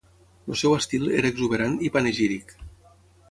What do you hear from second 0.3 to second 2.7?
El seu estil era exuberant i panegíric.